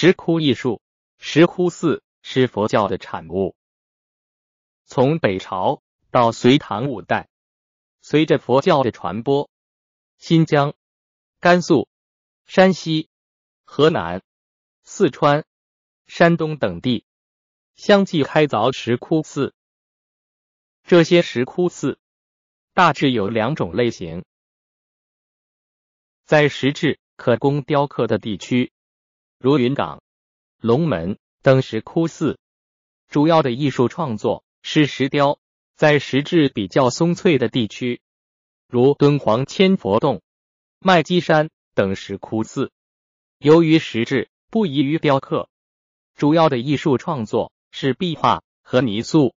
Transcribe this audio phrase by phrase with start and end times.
[0.00, 0.80] 石窟艺术，
[1.18, 3.56] 石窟寺是佛教的产物。
[4.84, 5.82] 从北朝
[6.12, 7.28] 到隋唐五代，
[8.00, 9.50] 随着佛教的传播，
[10.16, 10.76] 新疆、
[11.40, 11.88] 甘肃、
[12.46, 13.10] 山西、
[13.64, 14.22] 河南、
[14.84, 15.44] 四川、
[16.06, 17.04] 山东等地
[17.74, 19.52] 相继开凿石窟寺。
[20.84, 21.98] 这些石窟寺
[22.72, 24.24] 大致有两种类型，
[26.24, 28.72] 在石质可供雕刻的地区。
[29.40, 30.02] 如云冈、
[30.60, 32.40] 龙门等石窟寺，
[33.08, 35.38] 主要的艺术创作是石雕；
[35.76, 38.00] 在石质比较松脆的地区，
[38.66, 40.22] 如敦煌千佛洞、
[40.80, 42.72] 麦积山等石窟寺，
[43.38, 45.48] 由于石质不宜于雕刻，
[46.16, 49.36] 主要的艺术创作是壁画和泥塑。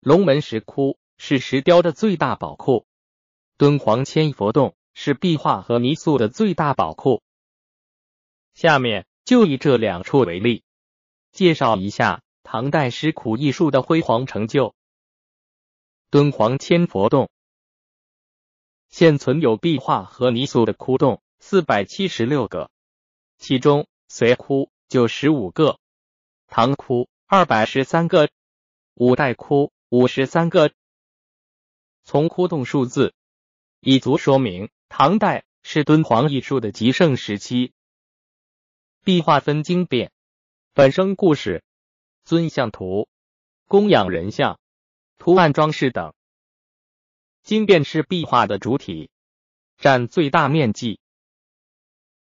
[0.00, 2.84] 龙门石窟是石雕的最大宝库，
[3.56, 7.22] 敦煌千佛洞是壁画和泥塑的最大宝库。
[8.56, 10.64] 下面就以这两处为例，
[11.30, 14.74] 介绍一下唐代石窟艺术的辉煌成就。
[16.08, 17.28] 敦煌千佛洞
[18.88, 22.70] 现存有壁画和泥塑的窟洞四百七十六个，
[23.36, 25.78] 其中隋窟九十五个，
[26.46, 28.30] 唐窟二百十三个，
[28.94, 30.72] 五代窟五十三个。
[32.04, 33.12] 从窟洞数字，
[33.80, 37.74] 已足说明唐代是敦煌艺术的极盛时期。
[39.06, 40.10] 壁画分经变、
[40.72, 41.62] 本生故事、
[42.24, 43.08] 尊像图、
[43.68, 44.58] 供养人像、
[45.16, 46.12] 图案装饰等。
[47.44, 49.12] 经变是壁画的主体，
[49.76, 50.98] 占最大面积。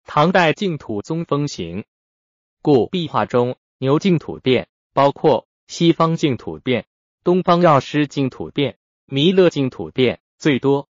[0.06, 1.86] 唐代净土宗风行，
[2.64, 6.88] 故壁画中牛净土变包括西方净土变、
[7.24, 10.90] 东方药师净土变、弥勒净土变最多。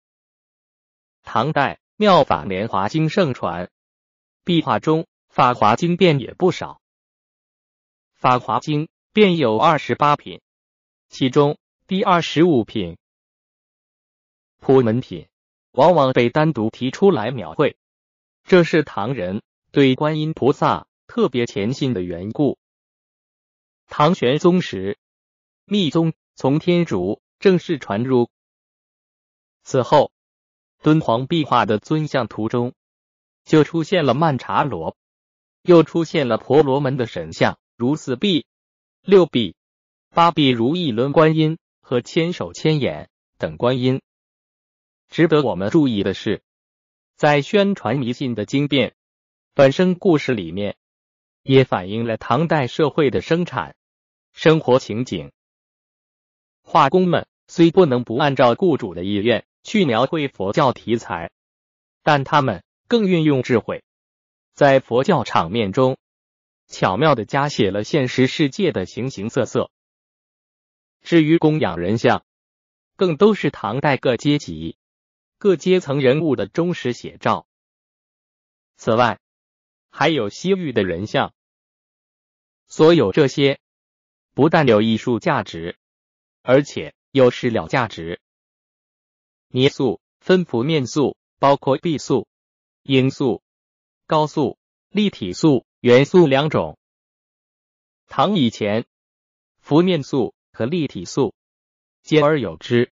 [1.24, 3.72] 唐代妙法莲华经盛传，
[4.44, 5.08] 壁画中。
[5.30, 6.80] 法华经变也不少，
[8.14, 10.40] 法华经变有二十八品，
[11.08, 11.56] 其中
[11.86, 12.98] 第二十五品
[14.58, 15.28] 普门品
[15.70, 17.78] 往往被单独提出来描绘，
[18.42, 19.40] 这是唐人
[19.70, 22.58] 对观音菩萨特别虔信的缘故。
[23.86, 24.98] 唐玄宗时，
[25.64, 28.28] 密宗从天竺正式传入，
[29.62, 30.10] 此后
[30.82, 32.74] 敦煌壁画的尊像图中
[33.44, 34.96] 就出现了曼茶罗。
[35.62, 38.46] 又出现了婆罗门的神像，如四臂、
[39.02, 39.54] 六臂、
[40.08, 44.00] 八臂如意轮观音和千手千眼等观音。
[45.08, 46.42] 值得我们注意的是，
[47.16, 48.94] 在宣传迷信的经变
[49.54, 50.76] 本身故事里面，
[51.42, 53.74] 也反映了唐代社会的生产
[54.32, 55.32] 生活情景。
[56.62, 61.30] 画工们虽不能不按照雇主的意愿去描绘佛教题材，
[62.02, 63.82] 但他们更运用智慧。
[64.60, 65.96] 在佛教场面中，
[66.66, 69.70] 巧妙的加写了现实世界的形形色色。
[71.00, 72.26] 至于供养人像，
[72.94, 74.76] 更都是唐代各阶级、
[75.38, 77.46] 各阶层人物的忠实写照。
[78.76, 79.18] 此外，
[79.88, 81.32] 还有西域的人像。
[82.66, 83.60] 所有这些，
[84.34, 85.78] 不但有艺术价值，
[86.42, 88.20] 而且有史料价值。
[89.48, 92.28] 泥塑分幅面塑，包括壁塑、
[92.82, 93.42] 影塑。
[94.10, 96.76] 高塑、立体塑、元素两种。
[98.08, 98.84] 唐以前，
[99.60, 101.32] 浮面塑和立体塑
[102.02, 102.90] 兼而有之；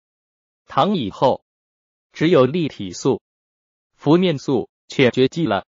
[0.67, 1.45] 唐以后，
[2.13, 3.21] 只有立体塑，
[3.97, 5.67] 浮面塑却绝迹了。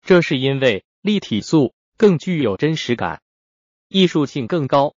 [0.00, 3.22] 这是因为立体塑更具有真实感，
[3.88, 4.94] 艺术性更高。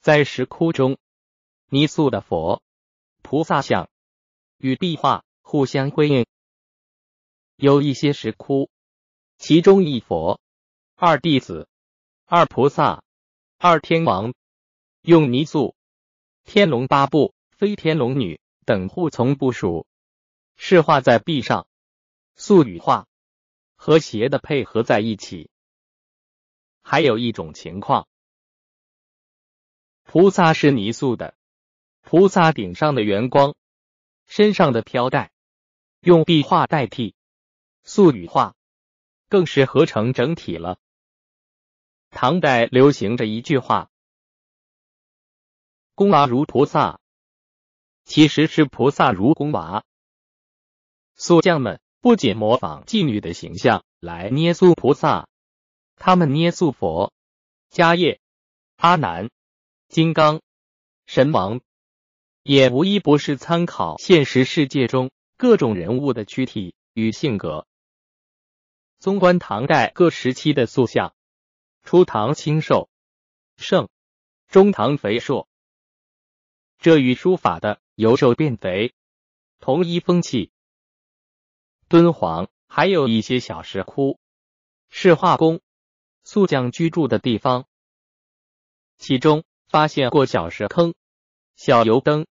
[0.00, 0.98] 在石窟中，
[1.68, 2.64] 泥塑的佛、
[3.22, 3.88] 菩萨像
[4.58, 6.26] 与壁画互相辉映。
[7.62, 8.70] 有一些石窟，
[9.38, 10.40] 其中一佛、
[10.96, 11.68] 二弟子、
[12.24, 13.04] 二菩萨、
[13.56, 14.34] 二天王，
[15.02, 15.76] 用泥塑。
[16.42, 18.40] 天龙八部、飞天龙女。
[18.64, 19.86] 等护从部署，
[20.56, 21.68] 是画在壁上，
[22.34, 23.06] 塑与画
[23.76, 25.48] 和谐的配合在一起。
[26.80, 28.08] 还有一种情况，
[30.02, 31.36] 菩萨是泥塑的，
[32.00, 33.54] 菩萨顶上的圆光、
[34.26, 35.30] 身上的飘带，
[36.00, 37.14] 用壁画代替。
[37.84, 38.54] 素与画
[39.28, 40.78] 更是合成整体了。
[42.10, 43.90] 唐代流行着一句话
[45.94, 47.00] ：“宫娃如菩萨”，
[48.04, 49.84] 其实是菩萨如宫娃。
[51.14, 55.28] 塑匠们不仅模仿妓女的形象来捏塑菩萨，
[55.96, 57.12] 他们捏塑佛、
[57.70, 58.20] 迦叶、
[58.76, 59.30] 阿难、
[59.88, 60.42] 金刚、
[61.06, 61.60] 神王，
[62.42, 67.66] 也无一不是参考现实世界中各种人物的躯体与性格。
[69.02, 71.12] 纵观唐代各时期的塑像，
[71.82, 72.88] 初唐清瘦
[73.56, 73.88] 盛，
[74.46, 75.48] 中唐肥硕，
[76.78, 78.94] 这与书法的由瘦变肥。
[79.58, 80.52] 同一风气。
[81.88, 82.48] 敦煌。
[82.68, 84.20] 还有一些小石窟，
[84.88, 85.60] 是画工、
[86.22, 87.66] 塑匠居住的地方，
[88.98, 90.94] 其中发现过小石坑、
[91.56, 92.26] 小油灯，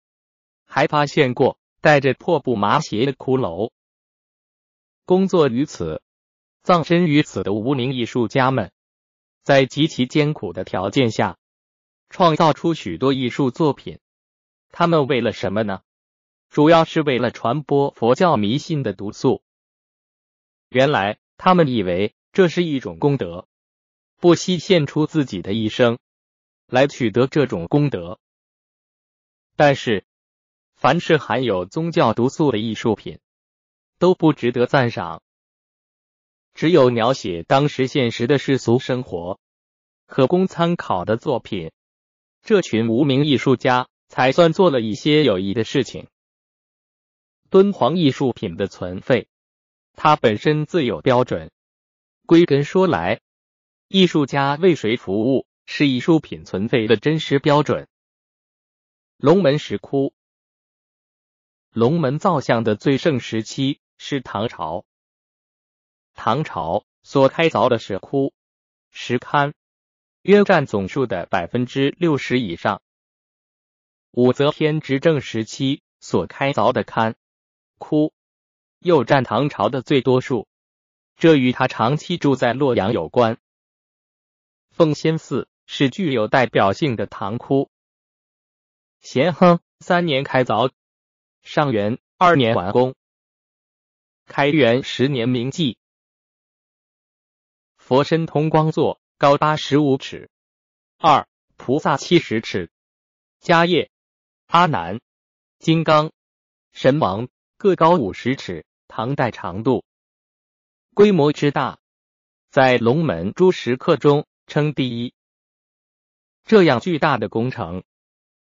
[0.64, 3.72] 还发现过带着破布麻鞋的骷髅。
[5.04, 6.00] 工作于此。
[6.62, 8.70] 葬身于此的无名艺术家们，
[9.42, 11.38] 在极其艰苦的条件下，
[12.10, 13.98] 创造出许多艺术作品。
[14.70, 15.82] 他们为了什么呢？
[16.50, 19.42] 主要是为了传播佛教迷信的毒素。
[20.68, 23.48] 原来他们以为这是一种功德，
[24.16, 25.98] 不惜献出自己的一生
[26.66, 28.20] 来取得这种功德。
[29.56, 30.04] 但是，
[30.74, 33.18] 凡是含有宗教毒素的艺术品，
[33.98, 35.22] 都不值得赞赏。
[36.60, 39.40] 只有描写当时现实的世俗生活，
[40.04, 41.72] 可供参考的作品，
[42.42, 46.08] 这群无名艺术家才算做了一些有益的事情。
[47.48, 49.26] 敦煌艺术品的存废，
[49.94, 51.50] 它本身自有标准。
[52.26, 53.22] 归根说来，
[53.88, 57.88] 艺术家为谁服务，是艺术品存废的真实标准。
[59.16, 60.12] 龙门石窟，
[61.72, 64.84] 龙门造像的最盛时期是唐朝。
[66.14, 68.32] 唐朝所开凿的石窟、
[68.90, 69.54] 石龛，
[70.22, 72.82] 约占总数的百分之六十以上。
[74.10, 77.14] 武则天执政时期所开凿的龛、
[77.78, 78.12] 窟，
[78.80, 80.48] 又占唐朝的最多数，
[81.16, 83.38] 这与他长期住在洛阳有关。
[84.70, 87.70] 奉先寺是具有代表性的唐窟，
[89.00, 90.72] 咸亨三年开凿，
[91.42, 92.94] 上元二年完工，
[94.26, 95.78] 开元十年铭记。
[97.90, 100.28] 佛身通光座，高八十五尺；
[100.96, 101.26] 二
[101.56, 102.70] 菩萨七十尺。
[103.40, 103.90] 迦叶、
[104.46, 105.00] 阿难、
[105.58, 106.12] 金刚、
[106.70, 107.26] 神王。
[107.56, 109.84] 各高五十尺，唐代长度，
[110.94, 111.80] 规模之大，
[112.48, 115.12] 在龙门诸石刻中称第一。
[116.44, 117.82] 这样巨大的工程，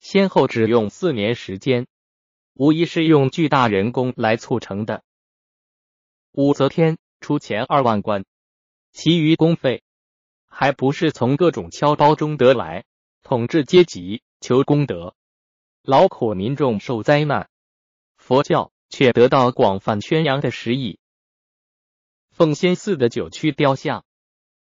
[0.01, 1.87] 先后只用四年时间，
[2.55, 5.05] 无疑是用巨大人工来促成的。
[6.33, 8.25] 武则天出钱二万贯。
[9.01, 9.85] 其余公费
[10.49, 12.85] 还不是从各种敲包中得来，
[13.23, 15.15] 统治阶级求功德，
[15.83, 17.49] 劳苦民众受灾难，
[18.17, 20.99] 佛教却得到广泛宣扬的实意。
[22.33, 24.05] 奉先寺的九曲雕像，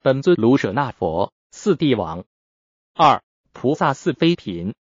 [0.01, 1.35] 本尊卢舍那佛。
[1.51, 2.25] 四帝王，
[2.95, 3.23] 二。
[3.53, 4.75] 菩萨四妃嫔，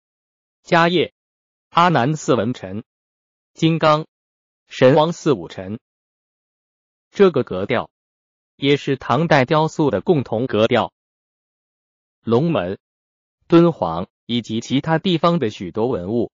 [0.64, 1.12] 迦叶、
[1.68, 2.82] 阿难四文臣，
[3.52, 4.06] 金刚、
[4.68, 5.80] 神王四武臣，
[7.10, 7.90] 这个格调。
[8.56, 10.92] 也是唐代雕塑的共同格调。
[12.22, 12.78] 龙门、
[13.46, 16.32] 敦煌以及其他地方的许多文物，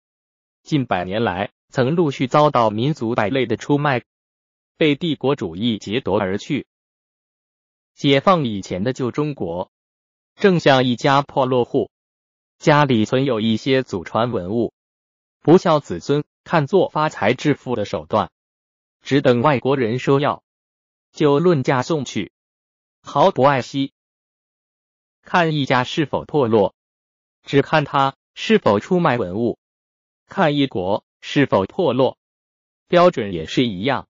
[0.64, 4.04] 近百年来曾陆续遭到民族败类的出卖，
[4.78, 6.68] 被帝国主义劫夺而去。
[7.94, 9.72] 解放以前的旧中国，
[10.36, 11.90] 正像一家破落户，
[12.60, 14.74] 家里存有一些祖传文物，
[15.42, 18.30] 不孝子孙看作发财致富的手段，
[19.02, 20.44] 只等外国人收要。
[21.12, 22.32] 就论价送去，
[23.02, 23.94] 毫不爱惜。
[25.22, 26.74] 看一家是否破落，
[27.44, 29.58] 只看他是否出卖文物；
[30.28, 32.18] 看一国是否破落，
[32.88, 34.08] 标准也是一样。